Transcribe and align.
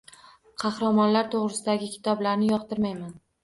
Qahramonlar 0.63 1.31
to`g`risidagi 1.37 1.93
kitoblarni 1.95 2.51
yoqtirmayman 2.57 3.17